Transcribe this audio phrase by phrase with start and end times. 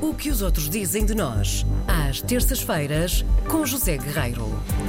[0.00, 4.46] O que os outros dizem de nós, às terças-feiras, com José Guerreiro.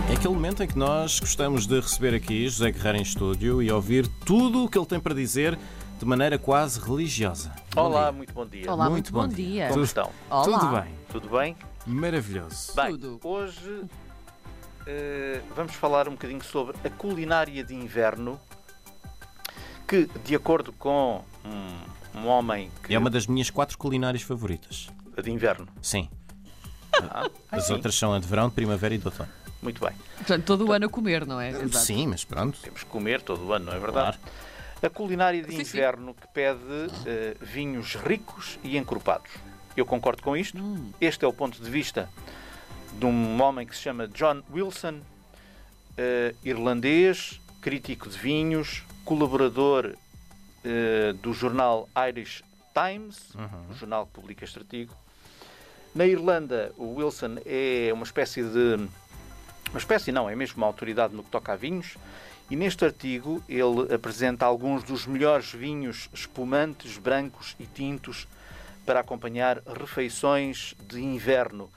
[0.10, 3.72] É aquele momento em que nós gostamos de receber aqui José Guerreiro em estúdio e
[3.72, 5.58] ouvir tudo o que ele tem para dizer
[5.98, 7.52] de maneira quase religiosa.
[7.74, 8.12] Bom Olá, dia.
[8.12, 8.72] muito bom dia.
[8.72, 9.46] Olá, Muito muito, bom bom, dia.
[9.66, 9.70] dia.
[9.70, 10.12] Como estão?
[10.30, 10.44] Olá.
[10.44, 11.56] Tudo bem, Tudo bem?
[11.88, 12.74] maravilhoso.
[12.76, 13.20] Bem, Tudo.
[13.24, 13.82] hoje
[14.86, 18.40] eh, vamos falar um bocadinho sobre a culinária de inverno
[19.88, 22.94] que, de acordo com um, um homem que...
[22.94, 24.88] É uma das minhas quatro culinárias favoritas.
[25.20, 25.68] A de inverno.
[25.82, 26.10] Sim.
[26.94, 27.74] Ah, As sim.
[27.74, 29.30] outras são a de verão, de primavera e de outono.
[29.62, 29.94] Muito bem.
[30.18, 31.50] Portanto, todo o ano a comer, não é?
[31.50, 31.78] Exato.
[31.86, 32.58] Sim, mas pronto.
[32.62, 34.18] Temos que comer todo o ano, não é verdade?
[34.18, 34.34] Claro.
[34.82, 35.78] A culinária de Sim, sim.
[35.78, 36.60] inverno que pede
[37.06, 39.30] eh, vinhos ricos e encorpados.
[39.76, 40.58] Eu concordo com isto.
[40.58, 40.92] Hum.
[41.02, 42.10] Este é o ponto de vista
[42.98, 45.02] de um homem que se chama John Wilson,
[45.98, 49.96] eh, irlandês, crítico de vinhos, colaborador
[50.64, 52.42] eh, do jornal Irish
[52.74, 53.72] Times, Uhum.
[53.72, 54.94] um jornal que publica este artigo.
[55.94, 58.88] Na Irlanda, o Wilson é uma espécie de.
[59.70, 61.98] Uma espécie, não, é mesmo uma autoridade no que toca a vinhos.
[62.50, 68.28] E neste artigo ele apresenta alguns dos melhores vinhos espumantes, brancos e tintos
[68.86, 71.70] para acompanhar refeições de inverno.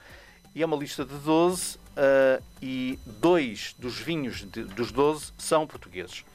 [0.55, 5.67] E é uma lista de 12 ah, e dois dos vinhos de- dos 12 são
[5.67, 6.25] portugueses.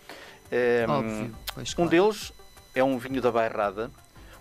[0.53, 1.35] Eh, Óbvio.
[1.55, 1.91] Pois, um claro.
[1.91, 2.33] deles
[2.77, 3.91] é um vinho da Bairrada,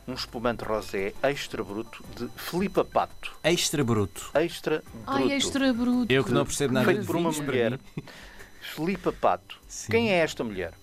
[0.07, 3.35] um espumante rosé extra bruto de Filipa Pato.
[3.43, 4.31] Extra bruto.
[4.33, 5.03] Extra bruto.
[5.05, 6.11] Ai, extra bruto.
[6.11, 7.79] Eu que não percebo nada Feito de por uma mulher.
[8.61, 9.59] Filipa Pato.
[9.67, 9.91] Sim.
[9.91, 10.73] Quem é esta mulher?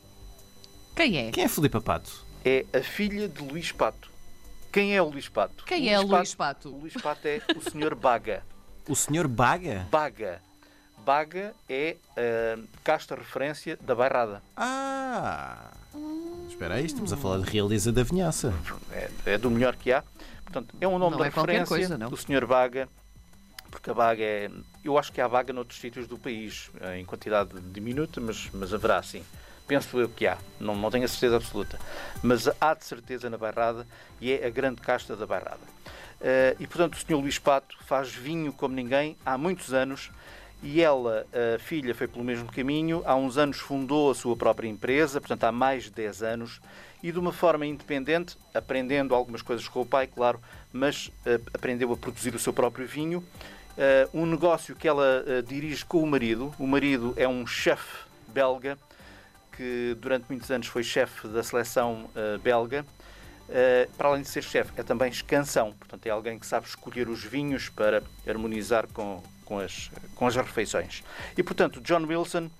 [0.95, 1.31] Quem é?
[1.31, 2.25] Quem é Filipe Pato?
[2.45, 4.11] É a filha de Luís Pato.
[4.71, 5.65] Quem é o Luís Pato?
[5.65, 6.69] Quem é o Luís Pato?
[6.69, 7.95] O Luís Pato é o Sr.
[7.95, 8.43] Baga.
[8.87, 9.87] O senhor Baga?
[9.91, 10.43] Baga.
[11.07, 14.43] Baga é a casta referência da Bairrada.
[14.55, 15.71] Ah!
[16.55, 18.55] Espera aí, estamos a falar de Realiza da Vinhaça.
[18.93, 20.05] É, é do melhor que há.
[20.45, 22.09] Portanto, é um nome Não da é referência coisa, não.
[22.09, 22.47] do Sr.
[22.47, 22.89] Baga,
[23.73, 24.49] porque a Baga é.
[24.85, 28.73] Eu acho que há Baga noutros sítios do país, eh, em quantidade diminuta, mas, mas
[28.73, 29.25] haverá sim.
[29.67, 31.77] Penso eu que há, não, não tenho a certeza absoluta.
[32.23, 33.85] Mas há de certeza na Bairrada
[34.21, 35.59] e é a grande casta da Bairrada.
[36.21, 37.17] Eh, e portanto o Sr.
[37.17, 40.13] Luís Pato faz vinho como ninguém há muitos anos
[40.65, 43.03] e ela, a filha, foi pelo mesmo caminho.
[43.05, 46.61] Há uns anos fundou a sua própria empresa, portanto há mais de 10 anos,
[47.03, 50.41] e de uma forma independente, aprendendo algumas coisas com o pai, claro,
[50.73, 53.23] mas eh, aprendeu a produzir o seu próprio vinho.
[53.77, 56.55] Eh, um negócio que ela eh, dirige com o marido.
[56.59, 58.79] O marido é um chefe belga,
[59.55, 62.09] que durante muitos anos foi chefe da seleção
[62.43, 62.87] belga.
[63.45, 65.75] Uh, para além de ser chefe, é também escansão.
[65.75, 70.37] Portanto, é alguém que sabe escolher os vinhos para harmonizar com, com, as, com as
[70.37, 71.03] refeições.
[71.37, 72.51] E, portanto, John Wilson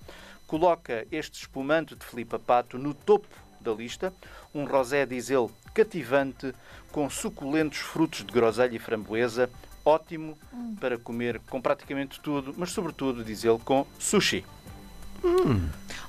[0.47, 3.27] coloca este espumante de Filipe Pato no topo
[3.59, 4.13] da lista.
[4.53, 6.53] Um rosé, diz ele, cativante,
[6.91, 9.49] com suculentos frutos de groselha e framboesa.
[9.83, 10.37] Ótimo
[10.79, 14.43] para comer com praticamente tudo, mas, sobretudo, diz ele, com sushi.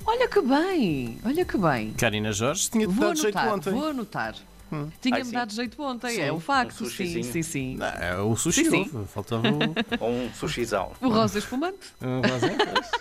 [0.05, 1.93] Olha que bem, olha que bem.
[1.93, 3.71] Karina Jorge tinha-te Vou dado jeito ontem.
[3.71, 4.35] vou anotar.
[4.71, 6.83] Ai, Tinha-me dado jeito ontem, Sim, é um facto.
[6.83, 7.75] um sim, sim, sim.
[7.77, 9.05] Não, é o sushi Sim, sim.
[9.13, 10.03] Faltava o...
[10.03, 10.91] Ou um sushizão.
[11.01, 12.91] O rosa espumante, o rosé, pois.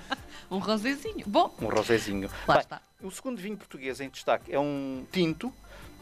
[0.50, 1.24] um rosézinho.
[1.26, 2.30] Bom, Um rosézinho.
[2.46, 2.80] lá Bem, está.
[3.02, 5.52] O segundo vinho português em destaque é um tinto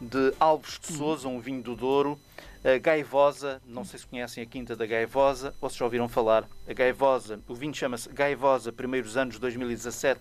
[0.01, 2.19] de Alves de Souza, um vinho do Douro.
[2.63, 6.45] A Gaivosa, não sei se conhecem a Quinta da Gaivosa ou se já ouviram falar.
[6.69, 10.21] A Gaivosa, o vinho chama-se Gaivosa, primeiros anos de 2017,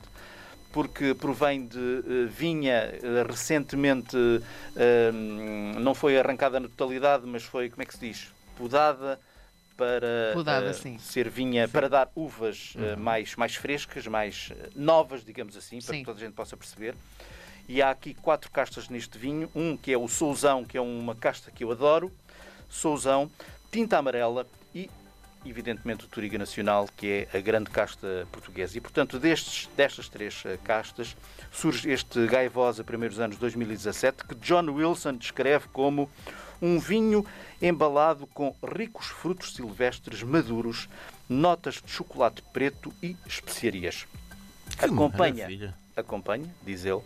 [0.72, 4.16] porque provém de eh, vinha eh, recentemente,
[4.76, 5.12] eh,
[5.80, 8.32] não foi arrancada na totalidade, mas foi, como é que se diz?
[8.58, 9.20] Podada
[9.80, 11.00] para Podada, sim.
[11.00, 16.00] ser vinha, para dar uvas eh, mais, mais frescas, mais novas, digamos assim, para Sim.
[16.00, 16.96] que toda a gente possa perceber.
[17.68, 19.50] E há aqui quatro castas neste vinho.
[19.56, 22.12] Um que é o Souzão, que é uma casta que eu adoro.
[22.68, 23.32] Souzão,
[23.72, 24.46] tinta amarela
[25.46, 28.78] evidentemente, o Turiga Nacional, que é a grande casta portuguesa.
[28.78, 31.16] E, portanto, destes, destas três eh, castas
[31.52, 36.10] surge este Gaivosa, primeiros anos de 2017, que John Wilson descreve como
[36.62, 37.26] um vinho
[37.62, 40.90] embalado com ricos frutos silvestres maduros,
[41.28, 44.06] notas de chocolate preto e especiarias.
[44.78, 45.76] Que Acompanha maravilha.
[45.96, 47.02] acompanha, diz ele,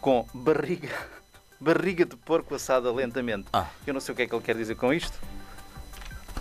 [0.00, 0.94] com barriga,
[1.58, 3.46] barriga de porco assada lentamente.
[3.52, 3.68] Ah.
[3.86, 5.18] Eu não sei o que é que ele quer dizer com isto.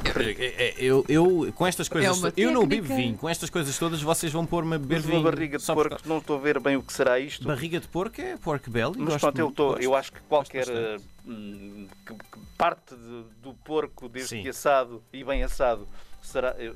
[0.06, 3.18] É, é, Eu, eu, com estas coisas, uma eu não bebo vinho.
[3.18, 5.20] Com estas coisas todas, vocês vão pôr-me a beber vinho.
[5.20, 7.46] uma barriga de só por porco, não estou a ver bem o que será isto.
[7.46, 8.94] Barriga de porco é porco belly.
[8.98, 9.82] Mas pronto, eu, gosto.
[9.82, 15.02] eu acho que qualquer eh, hum, que- que parte de- do porco, desde que assado
[15.14, 15.88] e bem assado,
[16.22, 16.74] será, eh,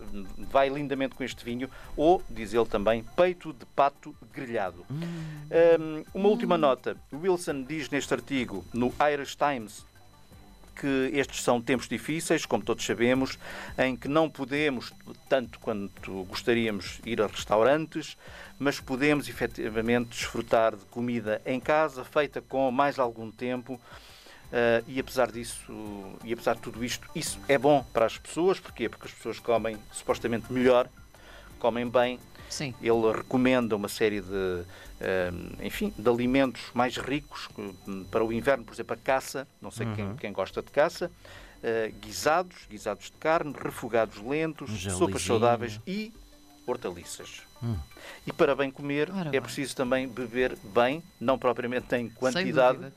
[0.51, 1.69] vai lindamente com este vinho.
[1.97, 4.85] Ou, diz ele também, peito de pato grelhado.
[4.89, 6.95] Um, uma última nota.
[7.13, 9.85] Wilson diz neste artigo, no Irish Times,
[10.75, 13.37] que estes são tempos difíceis, como todos sabemos,
[13.77, 14.91] em que não podemos,
[15.29, 18.17] tanto quanto gostaríamos, ir a restaurantes,
[18.57, 23.79] mas podemos efetivamente desfrutar de comida em casa, feita com mais algum tempo.
[24.51, 25.71] Uh, e apesar disso,
[26.25, 28.89] e apesar de tudo isto, isso é bom para as pessoas, porquê?
[28.89, 30.89] Porque as pessoas comem supostamente melhor,
[31.57, 32.19] comem bem.
[32.51, 32.75] Sim.
[32.81, 34.65] Ele recomenda uma série de, uh,
[35.63, 37.47] enfim, de alimentos mais ricos
[38.11, 39.95] para o inverno, por exemplo, a caça, não sei uhum.
[39.95, 45.79] quem, quem, gosta de caça, uh, guisados, guisados de carne, refogados lentos, um sopas saudáveis
[45.87, 46.13] e
[46.67, 47.41] hortaliças.
[47.63, 47.77] Hum.
[48.27, 49.41] E para bem comer Ora é bem.
[49.41, 52.91] preciso também beber bem, não propriamente em quantidade,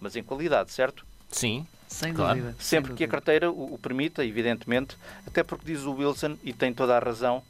[0.00, 1.06] mas em qualidade, certo?
[1.30, 1.66] Sim.
[1.88, 2.38] Sem claro.
[2.38, 2.56] dúvida.
[2.58, 3.04] Sempre sem que dúvida.
[3.04, 4.96] a carteira o, o, permita, evidentemente,
[5.26, 7.42] até porque diz o Wilson, e tem toda a razão,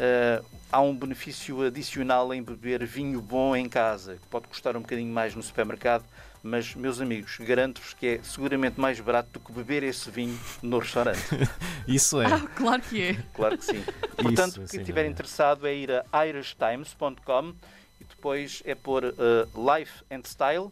[0.00, 4.80] uh, há um benefício adicional em beber vinho bom em casa, que pode custar um
[4.80, 6.04] bocadinho mais no supermercado,
[6.42, 10.78] mas, meus amigos, garanto-vos que é seguramente mais barato do que beber esse vinho no
[10.78, 11.20] restaurante.
[11.86, 12.26] Isso é.
[12.26, 13.22] Ah, claro que é.
[13.34, 13.84] Claro que sim.
[14.16, 17.54] Portanto, quem estiver interessado é ir a irishtimes.com
[18.00, 20.70] e depois é pôr uh, Life and Style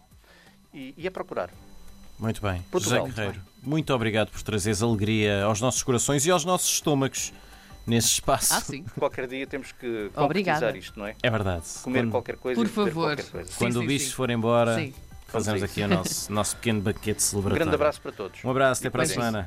[0.72, 1.50] e, e é procurar.
[2.18, 2.62] Muito bem.
[2.70, 3.06] Portugal.
[3.06, 7.32] José Guerreiro, muito obrigado por trazeres alegria aos nossos corações e aos nossos estômagos
[7.88, 8.54] nesse espaço.
[8.54, 8.84] Ah, sim.
[8.98, 11.16] Qualquer dia temos que concretizar isto, não é?
[11.22, 11.64] É verdade.
[11.82, 12.10] Comer Quando...
[12.10, 13.16] qualquer coisa Por favor.
[13.16, 13.50] Qualquer coisa.
[13.56, 14.12] Quando sim, o bicho sim.
[14.12, 14.94] for embora, sim.
[15.26, 17.62] fazemos aqui o nosso, nosso pequeno banquete celebratório.
[17.62, 18.44] Um grande abraço para todos.
[18.44, 19.46] Um abraço, até para a semana.